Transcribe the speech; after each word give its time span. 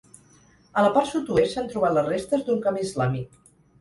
A 0.79 0.85
la 0.85 0.89
part 0.95 1.11
sud-oest 1.11 1.53
s'han 1.57 1.69
trobat 1.73 1.95
les 1.99 2.09
restes 2.11 2.49
d'un 2.49 2.65
camp 2.65 2.81
islàmic. 2.89 3.37